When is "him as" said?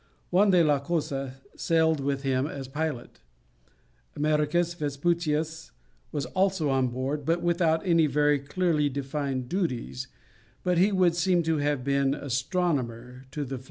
2.23-2.67